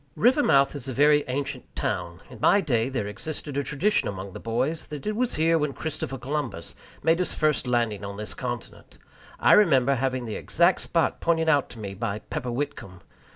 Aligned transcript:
Rivermouth 0.15 0.73
is 0.73 0.87
a 0.87 0.93
very 0.93 1.23
ancient 1.27 1.75
town. 1.75 2.21
In 2.27 2.39
my 2.41 2.59
day 2.59 2.89
there 2.89 3.05
existed 3.05 3.55
a 3.55 3.61
tradition 3.61 4.07
among 4.07 4.33
the 4.33 4.39
boys 4.39 4.87
that 4.87 5.05
it 5.05 5.15
was 5.15 5.35
here 5.35 5.59
Christopher 5.73 6.17
Columbus 6.17 6.73
made 7.03 7.19
his 7.19 7.35
first 7.35 7.67
landing 7.67 8.03
on 8.03 8.17
this 8.17 8.33
continent. 8.33 8.97
I 9.39 9.51
remember 9.53 9.93
having 9.93 10.25
the 10.25 10.37
exact 10.37 10.81
spot 10.81 11.19
pointed 11.21 11.49
out 11.49 11.69
to 11.69 11.79
me 11.79 11.93
by 11.93 12.17
Pepper 12.17 12.49
Whitcomb! 12.49 13.01